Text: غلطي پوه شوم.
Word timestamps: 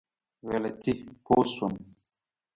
غلطي 0.51 0.93
پوه 1.25 1.43
شوم. 1.53 1.73